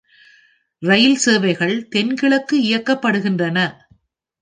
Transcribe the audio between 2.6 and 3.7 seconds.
இயக்கப்படுகின்றன.